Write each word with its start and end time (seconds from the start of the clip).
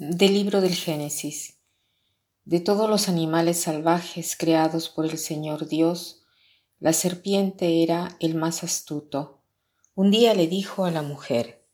Del 0.00 0.34
libro 0.34 0.60
del 0.60 0.76
Génesis. 0.76 1.58
De 2.44 2.60
todos 2.60 2.88
los 2.88 3.08
animales 3.08 3.62
salvajes 3.62 4.36
creados 4.36 4.88
por 4.88 5.04
el 5.04 5.18
Señor 5.18 5.66
Dios, 5.66 6.22
la 6.78 6.92
serpiente 6.92 7.82
era 7.82 8.16
el 8.20 8.36
más 8.36 8.62
astuto. 8.62 9.42
Un 9.96 10.12
día 10.12 10.34
le 10.34 10.46
dijo 10.46 10.84
a 10.84 10.92
la 10.92 11.02
mujer, 11.02 11.66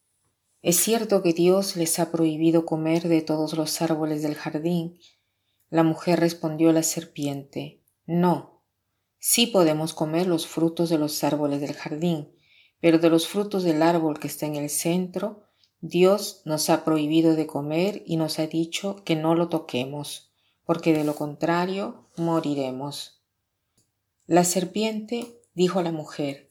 ¿Es 0.63 0.77
cierto 0.77 1.23
que 1.23 1.35
Dios 1.35 1.77
les 1.77 1.99
ha 1.99 2.11
prohibido 2.11 2.65
comer 2.65 3.09
de 3.09 3.21
todos 3.21 3.53
los 3.59 3.83
árboles 3.83 4.23
del 4.23 4.37
jardín? 4.37 4.99
La 5.69 5.83
mujer 5.83 6.19
respondió 6.19 6.71
a 6.71 6.73
la 6.73 6.83
serpiente, 6.83 7.83
No, 8.07 8.65
sí 9.19 9.49
podemos 9.49 9.93
comer 9.93 10.29
los 10.29 10.47
frutos 10.47 10.89
de 10.89 10.97
los 10.97 11.23
árboles 11.25 11.61
del 11.61 11.75
jardín, 11.75 12.35
pero 12.81 12.99
de 12.99 13.11
los 13.11 13.29
frutos 13.29 13.65
del 13.65 13.83
árbol 13.83 14.19
que 14.19 14.29
está 14.29 14.47
en 14.47 14.57
el 14.57 14.71
centro, 14.71 15.45
Dios 15.81 16.43
nos 16.45 16.71
ha 16.71 16.85
prohibido 16.85 17.37
de 17.37 17.47
comer 17.47 18.03
y 18.07 18.17
nos 18.17 18.39
ha 18.39 18.47
dicho 18.47 19.03
que 19.05 19.17
no 19.17 19.35
lo 19.35 19.49
toquemos, 19.49 20.31
porque 20.65 20.93
de 20.93 21.05
lo 21.05 21.15
contrario 21.15 22.09
moriremos. 22.17 23.23
La 24.27 24.45
serpiente 24.45 25.43
dijo 25.55 25.81
a 25.81 25.83
la 25.83 25.93
mujer, 25.93 26.51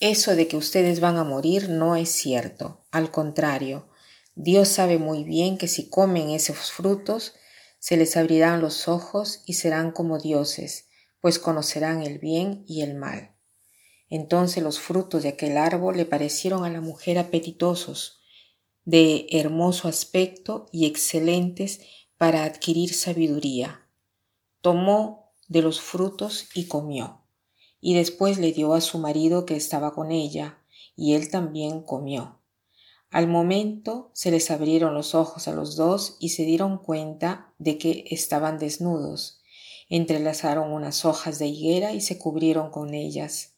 Eso 0.00 0.34
de 0.34 0.48
que 0.48 0.56
ustedes 0.56 1.00
van 1.00 1.16
a 1.16 1.24
morir 1.24 1.68
no 1.68 1.94
es 1.94 2.08
cierto, 2.08 2.84
al 2.90 3.10
contrario, 3.10 3.88
Dios 4.34 4.68
sabe 4.68 4.98
muy 4.98 5.24
bien 5.24 5.58
que 5.58 5.68
si 5.68 5.88
comen 5.88 6.30
esos 6.30 6.72
frutos, 6.72 7.34
se 7.78 7.96
les 7.96 8.16
abrirán 8.16 8.60
los 8.60 8.88
ojos 8.88 9.42
y 9.44 9.54
serán 9.54 9.92
como 9.92 10.18
dioses, 10.18 10.88
pues 11.20 11.38
conocerán 11.38 12.02
el 12.02 12.18
bien 12.18 12.64
y 12.66 12.82
el 12.82 12.94
mal. 12.94 13.36
Entonces 14.08 14.62
los 14.62 14.78
frutos 14.78 15.22
de 15.22 15.30
aquel 15.30 15.56
árbol 15.56 15.96
le 15.96 16.04
parecieron 16.04 16.64
a 16.64 16.70
la 16.70 16.80
mujer 16.80 17.18
apetitosos, 17.18 18.21
de 18.84 19.26
hermoso 19.30 19.88
aspecto 19.88 20.66
y 20.72 20.86
excelentes 20.86 21.80
para 22.18 22.44
adquirir 22.44 22.94
sabiduría. 22.94 23.86
Tomó 24.60 25.32
de 25.48 25.62
los 25.62 25.80
frutos 25.80 26.48
y 26.54 26.66
comió, 26.66 27.22
y 27.80 27.94
después 27.94 28.38
le 28.38 28.52
dio 28.52 28.74
a 28.74 28.80
su 28.80 28.98
marido 28.98 29.44
que 29.44 29.56
estaba 29.56 29.94
con 29.94 30.10
ella, 30.10 30.58
y 30.96 31.14
él 31.14 31.30
también 31.30 31.82
comió. 31.82 32.40
Al 33.10 33.28
momento 33.28 34.10
se 34.14 34.30
les 34.30 34.50
abrieron 34.50 34.94
los 34.94 35.14
ojos 35.14 35.46
a 35.46 35.52
los 35.52 35.76
dos 35.76 36.16
y 36.18 36.30
se 36.30 36.44
dieron 36.44 36.78
cuenta 36.78 37.52
de 37.58 37.76
que 37.76 38.04
estaban 38.10 38.58
desnudos. 38.58 39.42
Entrelazaron 39.90 40.72
unas 40.72 41.04
hojas 41.04 41.38
de 41.38 41.46
higuera 41.48 41.92
y 41.92 42.00
se 42.00 42.18
cubrieron 42.18 42.70
con 42.70 42.94
ellas. 42.94 43.52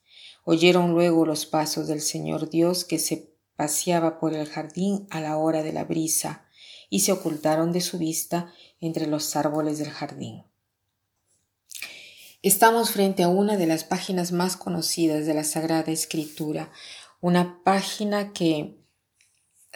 Oyeron 0.44 0.90
luego 0.90 1.24
los 1.24 1.46
pasos 1.46 1.86
del 1.86 2.00
Señor 2.00 2.50
Dios 2.50 2.84
que 2.84 2.98
se 2.98 3.33
paseaba 3.56 4.18
por 4.18 4.34
el 4.34 4.46
jardín 4.46 5.06
a 5.10 5.20
la 5.20 5.36
hora 5.36 5.62
de 5.62 5.72
la 5.72 5.84
brisa 5.84 6.46
y 6.90 7.00
se 7.00 7.12
ocultaron 7.12 7.72
de 7.72 7.80
su 7.80 7.98
vista 7.98 8.52
entre 8.80 9.06
los 9.06 9.36
árboles 9.36 9.78
del 9.78 9.90
jardín. 9.90 10.44
Estamos 12.42 12.90
frente 12.90 13.22
a 13.22 13.28
una 13.28 13.56
de 13.56 13.66
las 13.66 13.84
páginas 13.84 14.30
más 14.30 14.56
conocidas 14.56 15.24
de 15.24 15.32
la 15.34 15.44
Sagrada 15.44 15.90
Escritura, 15.90 16.70
una 17.20 17.62
página 17.64 18.32
que 18.34 18.76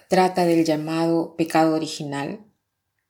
trata 0.08 0.44
del 0.44 0.64
llamado 0.64 1.34
pecado 1.36 1.74
original 1.74 2.44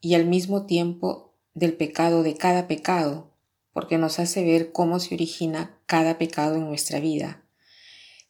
y 0.01 0.15
al 0.15 0.27
mismo 0.27 0.65
tiempo 0.67 1.35
del 1.55 1.77
pecado 1.77 2.23
de 2.23 2.37
cada 2.37 2.69
pecado, 2.69 3.35
porque 3.73 3.99
nos 3.99 4.21
hace 4.21 4.45
ver 4.45 4.71
cómo 4.71 5.01
se 5.01 5.15
origina 5.15 5.81
cada 5.87 6.19
pecado 6.19 6.55
en 6.55 6.67
nuestra 6.67 7.01
vida. 7.01 7.45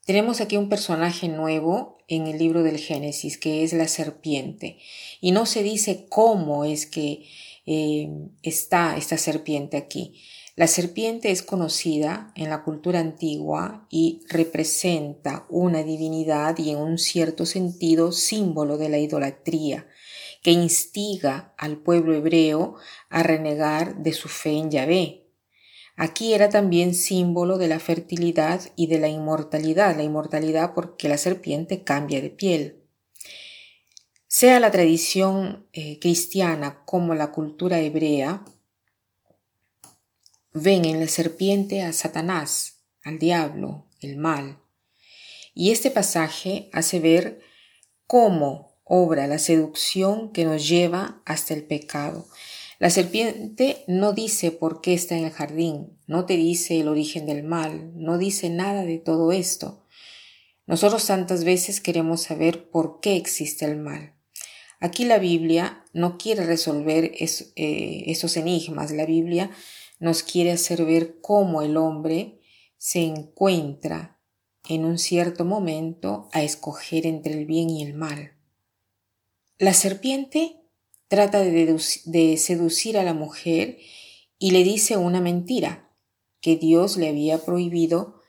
Tenemos 0.07 0.41
aquí 0.41 0.57
un 0.57 0.71
personaje 0.71 1.29
nuevo 1.29 1.98
en 2.09 2.27
el 2.27 2.39
libro 2.39 2.63
del 2.63 2.79
Génesis, 2.79 3.39
que 3.39 3.63
es 3.63 3.73
la 3.73 3.87
serpiente. 3.87 4.79
Y 5.21 5.33
no 5.33 5.47
se 5.47 5.63
dice 5.63 6.07
cómo 6.09 6.65
es 6.65 6.87
que 6.87 7.25
eh, 7.67 8.09
está 8.43 8.97
esta 8.97 9.19
serpiente 9.19 9.77
aquí. 9.77 10.21
La 10.57 10.67
serpiente 10.67 11.31
es 11.31 11.43
conocida 11.43 12.33
en 12.35 12.51
la 12.51 12.65
cultura 12.65 12.99
antigua 12.99 13.87
y 13.91 14.23
representa 14.29 15.47
una 15.49 15.85
divinidad 15.85 16.59
y 16.59 16.71
en 16.71 16.79
un 16.79 16.99
cierto 16.99 17.47
sentido 17.47 18.11
símbolo 18.11 18.77
de 18.77 18.89
la 18.89 18.99
idolatría, 18.99 19.87
que 20.43 20.51
instiga 20.51 21.55
al 21.59 21.77
pueblo 21.77 22.13
hebreo 22.13 22.75
a 23.09 23.23
renegar 23.23 24.03
de 24.03 24.13
su 24.13 24.29
fe 24.29 24.51
en 24.51 24.71
Yahvé, 24.73 25.28
Aquí 26.01 26.33
era 26.33 26.49
también 26.49 26.95
símbolo 26.95 27.59
de 27.59 27.67
la 27.67 27.81
fertilidad 27.81 28.61
y 28.77 28.87
de 28.87 29.01
la 29.01 29.09
inmortalidad, 29.09 29.97
la 29.97 30.05
inmortalidad 30.05 30.73
porque 30.73 31.09
la 31.09 31.19
serpiente 31.19 31.83
cambia 31.83 32.21
de 32.21 32.31
piel. 32.31 32.85
Sea 34.29 34.61
la 34.61 34.71
tradición 34.71 35.67
eh, 35.73 35.99
cristiana 35.99 36.85
como 36.85 37.17
la 37.17 37.33
cultura 37.33 37.81
hebrea, 37.81 38.45
ven 40.53 40.85
en 40.85 41.01
la 41.01 41.09
serpiente 41.09 41.83
a 41.83 41.93
Satanás, 41.93 42.85
al 43.03 43.19
diablo, 43.19 43.89
el 44.01 44.19
mal. 44.19 44.61
Y 45.53 45.73
este 45.73 45.91
pasaje 45.91 46.71
hace 46.73 47.01
ver 47.01 47.41
cómo 48.07 48.79
obra 48.85 49.27
la 49.27 49.41
seducción 49.41 50.31
que 50.31 50.45
nos 50.45 50.69
lleva 50.69 51.21
hasta 51.25 51.55
el 51.55 51.65
pecado. 51.65 52.29
La 52.79 52.91
serpiente 52.91 53.85
no 53.89 54.13
dice 54.13 54.53
por 54.53 54.81
qué 54.81 54.95
está 54.95 55.17
en 55.17 55.25
el 55.25 55.33
jardín, 55.33 55.99
no 56.07 56.27
te 56.27 56.37
dice 56.37 56.79
el 56.79 56.87
origen 56.87 57.27
del 57.27 57.43
mal, 57.43 57.91
no 57.97 58.19
dice 58.19 58.51
nada 58.51 58.85
de 58.85 58.99
todo 58.99 59.33
esto. 59.33 59.85
Nosotros 60.67 61.05
tantas 61.07 61.43
veces 61.43 61.81
queremos 61.81 62.23
saber 62.23 62.71
por 62.71 63.01
qué 63.01 63.17
existe 63.17 63.65
el 63.65 63.77
mal. 63.77 64.15
Aquí 64.79 65.05
la 65.05 65.19
Biblia 65.19 65.85
no 65.93 66.19
quiere 66.19 66.47
resolver 66.47 67.13
eh, 67.19 68.05
esos 68.07 68.37
enigmas, 68.37 68.93
la 68.93 69.07
Biblia 69.07 69.51
nos 69.99 70.23
quiere 70.23 70.53
hacer 70.53 70.85
ver 70.85 71.21
cómo 71.21 71.63
el 71.63 71.77
hombre 71.77 72.39
se 72.77 73.01
encuentra 73.01 74.21
en 74.69 74.85
un 74.85 74.99
cierto 74.99 75.45
momento 75.45 76.29
a 76.33 76.45
escoger 76.45 77.07
entre 77.07 77.33
el 77.33 77.47
bien 77.47 77.71
y 77.71 77.83
el 77.83 77.95
mal. 77.95 78.35
La 79.59 79.75
serpiente 79.75 80.61
trata 81.09 81.41
de, 81.41 82.37
seducir 82.37 82.99
a 82.99 83.03
la 83.03 83.15
mujer 83.15 83.79
y 84.39 84.53
le 84.53 84.63
dice 84.63 84.97
una 84.97 85.21
mentira, 85.21 85.91
que 86.41 86.57
Dios 86.57 86.97
le 86.97 87.09
había 87.09 87.45
prohibido 87.45 88.21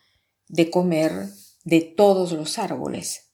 de 0.47 0.71
comer 0.71 1.27
de 1.63 1.81
todos 1.81 2.31
los 2.31 2.57
árboles. 2.57 3.33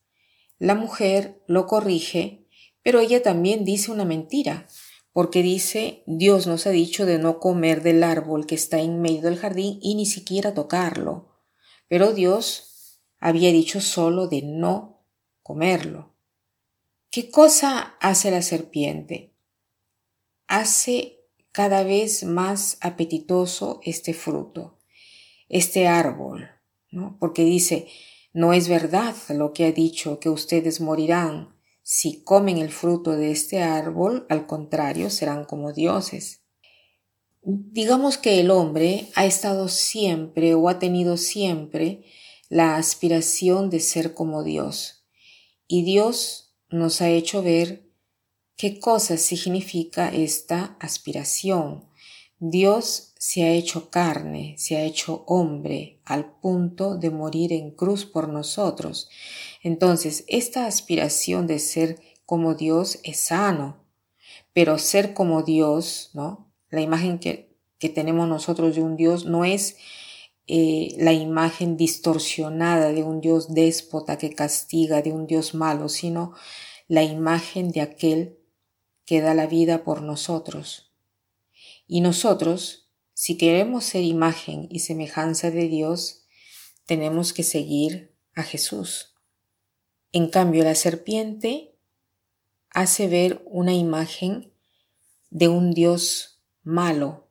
La 0.57 0.75
mujer 0.75 1.41
lo 1.47 1.67
corrige, 1.67 2.47
pero 2.81 2.99
ella 2.99 3.23
también 3.23 3.63
dice 3.63 3.91
una 3.91 4.03
mentira, 4.03 4.67
porque 5.13 5.41
dice 5.41 6.03
Dios 6.07 6.45
nos 6.45 6.67
ha 6.67 6.71
dicho 6.71 7.05
de 7.05 7.19
no 7.19 7.39
comer 7.39 7.83
del 7.83 8.03
árbol 8.03 8.45
que 8.45 8.55
está 8.55 8.79
en 8.79 8.99
medio 8.99 9.21
del 9.21 9.37
jardín 9.37 9.79
y 9.81 9.95
ni 9.95 10.05
siquiera 10.05 10.53
tocarlo. 10.53 11.39
Pero 11.87 12.11
Dios 12.11 12.99
había 13.19 13.51
dicho 13.51 13.79
solo 13.79 14.27
de 14.27 14.41
no 14.41 15.05
comerlo. 15.41 16.15
¿Qué 17.11 17.29
cosa 17.31 17.95
hace 18.01 18.29
la 18.29 18.41
serpiente? 18.41 19.34
Hace 20.47 21.19
cada 21.51 21.83
vez 21.83 22.23
más 22.23 22.77
apetitoso 22.81 23.79
este 23.83 24.13
fruto, 24.13 24.77
este 25.47 25.87
árbol, 25.87 26.49
¿no? 26.91 27.17
Porque 27.19 27.43
dice, 27.43 27.87
no 28.33 28.51
es 28.51 28.67
verdad 28.67 29.15
lo 29.29 29.53
que 29.53 29.65
ha 29.65 29.71
dicho 29.71 30.19
que 30.19 30.29
ustedes 30.29 30.81
morirán. 30.81 31.55
Si 31.83 32.23
comen 32.23 32.57
el 32.57 32.69
fruto 32.69 33.11
de 33.11 33.31
este 33.31 33.61
árbol, 33.61 34.25
al 34.27 34.47
contrario, 34.47 35.09
serán 35.09 35.45
como 35.45 35.71
dioses. 35.71 36.41
Digamos 37.41 38.17
que 38.17 38.39
el 38.39 38.51
hombre 38.51 39.07
ha 39.15 39.25
estado 39.25 39.69
siempre 39.69 40.55
o 40.55 40.67
ha 40.67 40.79
tenido 40.79 41.15
siempre 41.15 42.03
la 42.49 42.75
aspiración 42.75 43.69
de 43.69 43.79
ser 43.79 44.13
como 44.13 44.43
Dios. 44.43 45.05
Y 45.67 45.83
Dios 45.83 46.55
nos 46.69 47.01
ha 47.01 47.09
hecho 47.09 47.41
ver 47.41 47.84
¿Qué 48.57 48.79
cosa 48.79 49.17
significa 49.17 50.07
esta 50.07 50.77
aspiración? 50.79 51.89
Dios 52.39 53.13
se 53.17 53.43
ha 53.43 53.51
hecho 53.51 53.89
carne, 53.89 54.55
se 54.57 54.77
ha 54.77 54.83
hecho 54.83 55.25
hombre 55.27 55.99
al 56.05 56.39
punto 56.39 56.95
de 56.95 57.09
morir 57.09 57.51
en 57.51 57.71
cruz 57.71 58.05
por 58.05 58.29
nosotros. 58.29 59.09
Entonces, 59.61 60.23
esta 60.29 60.67
aspiración 60.67 61.47
de 61.47 61.59
ser 61.59 61.99
como 62.25 62.55
Dios 62.55 62.99
es 63.03 63.19
sano, 63.19 63.83
pero 64.53 64.77
ser 64.77 65.13
como 65.13 65.43
Dios, 65.43 66.11
¿no? 66.13 66.49
La 66.69 66.79
imagen 66.79 67.19
que, 67.19 67.53
tenemos 67.93 68.27
nosotros 68.27 68.75
de 68.75 68.81
un 68.81 68.95
Dios 68.95 69.25
no 69.25 69.45
es 69.45 69.77
eh, 70.47 70.95
la 70.97 71.13
imagen 71.13 71.77
distorsionada 71.77 72.91
de 72.93 73.03
un 73.03 73.21
Dios 73.21 73.53
déspota 73.53 74.17
que 74.17 74.33
castiga, 74.33 75.03
de 75.03 75.11
un 75.11 75.27
Dios 75.27 75.53
malo, 75.53 75.87
sino 75.87 76.33
la 76.87 77.03
imagen 77.03 77.69
de 77.71 77.81
aquel 77.81 78.39
que 79.05 79.21
da 79.21 79.33
la 79.33 79.47
vida 79.47 79.83
por 79.83 80.01
nosotros. 80.01 80.91
Y 81.87 82.01
nosotros, 82.01 82.89
si 83.13 83.37
queremos 83.37 83.85
ser 83.85 84.03
imagen 84.03 84.67
y 84.71 84.79
semejanza 84.79 85.51
de 85.51 85.67
Dios, 85.67 86.25
tenemos 86.85 87.33
que 87.33 87.43
seguir 87.43 88.15
a 88.33 88.43
Jesús. 88.43 89.15
En 90.11 90.29
cambio, 90.29 90.63
la 90.63 90.75
serpiente 90.75 91.75
hace 92.69 93.07
ver 93.07 93.43
una 93.45 93.73
imagen 93.73 94.51
de 95.29 95.47
un 95.47 95.71
Dios 95.71 96.41
malo 96.63 97.27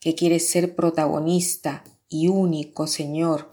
que 0.00 0.14
quiere 0.14 0.40
ser 0.40 0.74
protagonista 0.74 1.84
y 2.08 2.28
único 2.28 2.86
Señor 2.86 3.48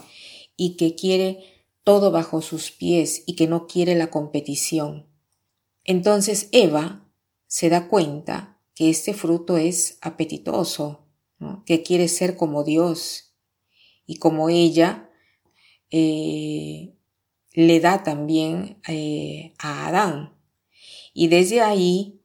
y 0.57 0.75
que 0.75 0.95
quiere 0.95 1.65
todo 1.83 2.11
bajo 2.11 2.41
sus 2.41 2.71
pies 2.71 3.23
y 3.25 3.35
que 3.35 3.47
no 3.47 3.67
quiere 3.67 3.95
la 3.95 4.09
competición. 4.09 5.07
Entonces 5.83 6.49
Eva 6.51 7.08
se 7.49 7.67
da 7.69 7.87
cuenta 7.87 8.61
que 8.75 8.91
este 8.91 9.13
fruto 9.13 9.57
es 9.57 9.97
apetitoso, 10.01 11.07
que 11.65 11.81
quiere 11.81 12.07
ser 12.07 12.37
como 12.37 12.63
Dios. 12.63 13.33
Y 14.05 14.17
como 14.17 14.49
ella 14.49 15.09
eh, 15.89 16.95
le 17.53 17.79
da 17.79 18.03
también 18.03 18.79
eh, 18.87 19.53
a 19.57 19.87
Adán. 19.87 20.37
Y 21.13 21.27
desde 21.27 21.61
ahí 21.61 22.21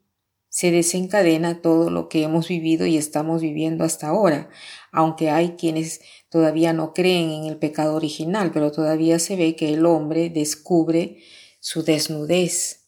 se 0.50 0.71
desencadena 0.71 1.62
todo 1.62 1.91
lo 1.91 2.09
que 2.09 2.23
hemos 2.23 2.49
vivido 2.49 2.87
y 2.87 2.99
estamos 2.99 3.41
viviendo 3.41 3.82
hasta 3.82 4.09
ahora, 4.09 4.50
aunque 4.93 5.31
hay 5.31 5.56
quienes 5.56 6.03
todavía 6.29 6.73
no 6.75 6.93
creen 6.93 7.31
en 7.31 7.44
el 7.47 7.56
pecado 7.56 7.97
original, 7.97 8.53
pero 8.53 8.71
todavía 8.71 9.19
se 9.19 9.37
ve 9.37 9.56
que 9.56 9.73
el 9.73 9.87
hombre 9.87 10.29
descubre 10.29 11.19
su 11.61 11.82
desnudez, 11.82 12.84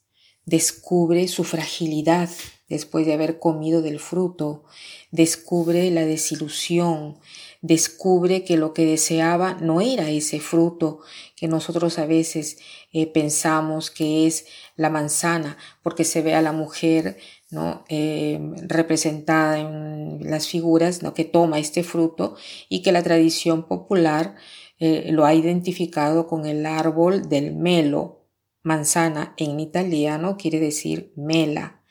descubre 0.46 1.28
su 1.28 1.44
fragilidad 1.44 2.30
después 2.68 3.06
de 3.06 3.12
haber 3.12 3.38
comido 3.38 3.82
del 3.82 4.00
fruto, 4.00 4.64
descubre 5.10 5.90
la 5.90 6.04
desilusión, 6.04 7.18
descubre 7.62 8.44
que 8.44 8.56
lo 8.56 8.72
que 8.72 8.84
deseaba 8.84 9.54
no 9.54 9.80
era 9.80 10.10
ese 10.10 10.40
fruto 10.40 11.00
que 11.36 11.48
nosotros 11.48 11.98
a 11.98 12.06
veces 12.06 12.58
eh, 12.92 13.06
pensamos 13.06 13.90
que 13.90 14.26
es 14.26 14.46
la 14.76 14.90
manzana, 14.90 15.56
porque 15.82 16.04
se 16.04 16.22
ve 16.22 16.34
a 16.34 16.42
la 16.42 16.52
mujer 16.52 17.18
¿no? 17.50 17.84
Eh, 17.88 18.40
representada 18.62 19.60
en 19.60 20.28
las 20.28 20.48
figuras 20.48 21.02
¿no? 21.02 21.14
que 21.14 21.24
toma 21.24 21.58
este 21.58 21.84
fruto 21.84 22.36
y 22.68 22.82
que 22.82 22.92
la 22.92 23.02
tradición 23.02 23.66
popular 23.66 24.34
eh, 24.78 25.10
lo 25.12 25.24
ha 25.24 25.34
identificado 25.34 26.26
con 26.26 26.46
el 26.46 26.66
árbol 26.66 27.28
del 27.28 27.54
melo. 27.54 28.25
Manzana 28.66 29.34
en 29.36 29.60
italiano 29.60 30.36
quiere 30.36 30.58
decir 30.58 31.12
mela. 31.16 31.82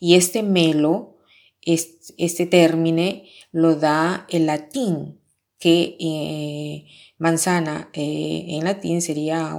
Y 0.00 0.14
este 0.14 0.42
melo, 0.42 1.18
este, 1.60 2.46
término, 2.46 3.22
lo 3.52 3.76
da 3.76 4.26
el 4.30 4.46
latín, 4.46 5.20
que 5.58 5.96
eh, 6.00 6.86
manzana 7.18 7.90
en 7.92 8.64
latín 8.64 9.02
sería 9.02 9.54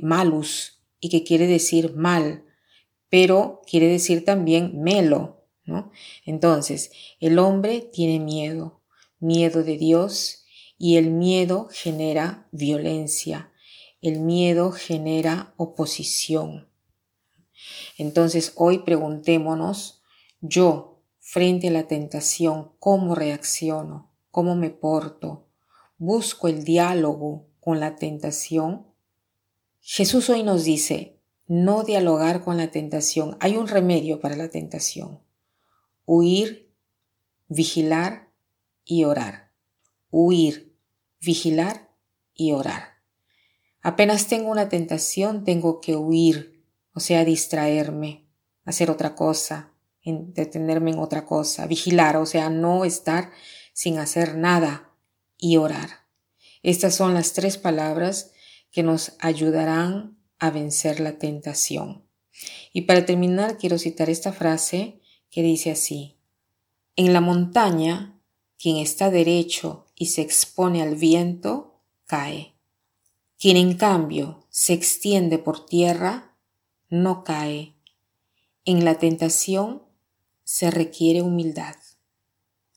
malus 0.00 0.82
y 1.00 1.08
que 1.08 1.22
quiere 1.24 1.46
decir 1.46 1.94
mal 1.94 2.44
pero 3.12 3.60
quiere 3.66 3.88
decir 3.88 4.24
también 4.24 4.80
melo, 4.82 5.44
¿no? 5.66 5.92
Entonces, 6.24 6.92
el 7.20 7.38
hombre 7.38 7.82
tiene 7.82 8.18
miedo, 8.24 8.80
miedo 9.18 9.62
de 9.62 9.76
Dios, 9.76 10.46
y 10.78 10.96
el 10.96 11.10
miedo 11.10 11.68
genera 11.70 12.48
violencia, 12.52 13.51
el 14.02 14.18
miedo 14.18 14.72
genera 14.72 15.54
oposición. 15.56 16.68
Entonces, 17.96 18.52
hoy 18.56 18.80
preguntémonos, 18.80 20.02
yo, 20.40 21.00
frente 21.20 21.68
a 21.68 21.70
la 21.70 21.86
tentación, 21.86 22.72
¿cómo 22.80 23.14
reacciono? 23.14 24.12
¿Cómo 24.32 24.56
me 24.56 24.70
porto? 24.70 25.46
¿Busco 25.98 26.48
el 26.48 26.64
diálogo 26.64 27.46
con 27.60 27.78
la 27.78 27.94
tentación? 27.94 28.88
Jesús 29.80 30.28
hoy 30.30 30.42
nos 30.42 30.64
dice, 30.64 31.20
no 31.46 31.84
dialogar 31.84 32.42
con 32.42 32.56
la 32.56 32.72
tentación. 32.72 33.36
Hay 33.38 33.56
un 33.56 33.68
remedio 33.68 34.20
para 34.20 34.34
la 34.36 34.48
tentación. 34.48 35.20
Huir, 36.06 36.74
vigilar 37.46 38.32
y 38.84 39.04
orar. 39.04 39.52
Huir, 40.10 40.76
vigilar 41.20 41.94
y 42.34 42.52
orar. 42.52 42.91
Apenas 43.82 44.28
tengo 44.28 44.50
una 44.50 44.68
tentación, 44.68 45.44
tengo 45.44 45.80
que 45.80 45.96
huir, 45.96 46.64
o 46.94 47.00
sea, 47.00 47.24
distraerme, 47.24 48.28
hacer 48.64 48.90
otra 48.90 49.14
cosa, 49.14 49.72
detenerme 50.04 50.92
en 50.92 50.98
otra 50.98 51.26
cosa, 51.26 51.66
vigilar, 51.66 52.16
o 52.16 52.26
sea, 52.26 52.48
no 52.48 52.84
estar 52.84 53.32
sin 53.72 53.98
hacer 53.98 54.36
nada 54.36 54.94
y 55.36 55.56
orar. 55.56 56.06
Estas 56.62 56.94
son 56.94 57.14
las 57.14 57.32
tres 57.32 57.58
palabras 57.58 58.32
que 58.70 58.82
nos 58.82 59.16
ayudarán 59.18 60.18
a 60.38 60.50
vencer 60.50 61.00
la 61.00 61.18
tentación. 61.18 62.06
Y 62.72 62.82
para 62.82 63.04
terminar, 63.04 63.58
quiero 63.58 63.78
citar 63.78 64.10
esta 64.10 64.32
frase 64.32 65.00
que 65.30 65.42
dice 65.42 65.72
así, 65.72 66.18
en 66.94 67.12
la 67.12 67.20
montaña, 67.20 68.20
quien 68.58 68.76
está 68.76 69.10
derecho 69.10 69.86
y 69.94 70.06
se 70.06 70.22
expone 70.22 70.82
al 70.82 70.94
viento, 70.94 71.80
cae. 72.06 72.51
Quien 73.42 73.56
en 73.56 73.74
cambio 73.76 74.46
se 74.50 74.72
extiende 74.72 75.36
por 75.36 75.66
tierra, 75.66 76.36
no 76.88 77.24
cae. 77.24 77.74
En 78.64 78.84
la 78.84 79.00
tentación 79.00 79.82
se 80.44 80.70
requiere 80.70 81.22
humildad. 81.22 81.74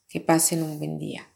Que 0.07 0.21
pasen 0.21 0.63
un 0.63 0.79
buen 0.79 0.97
día. 0.97 1.29